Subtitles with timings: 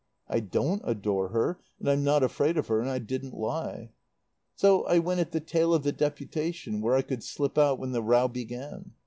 [0.27, 3.91] I don't adore her, and I'm not afraid of her, and I didn't lie.
[4.55, 7.91] "So I went at the tail of the deputation where I could slip out when
[7.91, 8.93] the row began.